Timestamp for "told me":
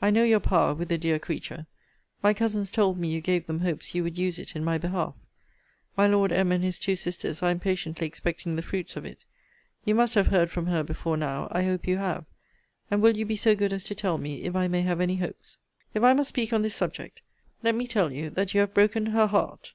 2.70-3.08